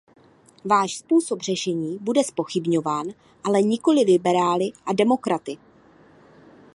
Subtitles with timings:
[0.65, 3.05] Váš způsob řešení bude zpochybňován,
[3.43, 5.57] ale nikoli liberály a demokraty.